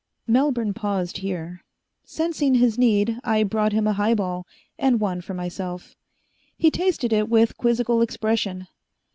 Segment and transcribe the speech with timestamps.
[0.25, 1.63] Melbourne paused here.
[2.03, 4.47] Sensing his need, I brought him a highball,
[4.79, 5.95] and one for myself.
[6.57, 8.65] He tasted it with a quizzical expression.